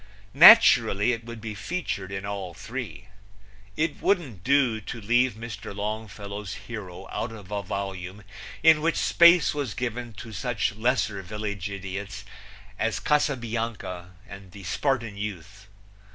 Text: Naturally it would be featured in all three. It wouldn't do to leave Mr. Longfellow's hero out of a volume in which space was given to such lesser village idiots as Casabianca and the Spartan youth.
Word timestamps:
Naturally 0.33 1.11
it 1.11 1.25
would 1.25 1.39
be 1.39 1.53
featured 1.53 2.11
in 2.11 2.25
all 2.25 2.55
three. 2.55 3.09
It 3.77 4.01
wouldn't 4.01 4.43
do 4.43 4.81
to 4.81 4.99
leave 4.99 5.33
Mr. 5.33 5.75
Longfellow's 5.75 6.55
hero 6.55 7.07
out 7.11 7.31
of 7.31 7.51
a 7.51 7.61
volume 7.61 8.23
in 8.63 8.81
which 8.81 8.95
space 8.97 9.53
was 9.53 9.75
given 9.75 10.13
to 10.13 10.33
such 10.33 10.73
lesser 10.73 11.21
village 11.21 11.69
idiots 11.69 12.25
as 12.79 12.99
Casabianca 12.99 14.15
and 14.27 14.51
the 14.53 14.63
Spartan 14.63 15.17
youth. 15.17 15.67